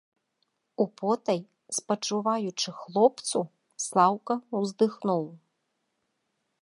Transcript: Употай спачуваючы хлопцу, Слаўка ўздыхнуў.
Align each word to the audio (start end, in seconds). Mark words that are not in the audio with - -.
Употай 0.85 1.41
спачуваючы 1.79 2.69
хлопцу, 2.79 3.39
Слаўка 3.85 4.35
ўздыхнуў. 4.63 5.23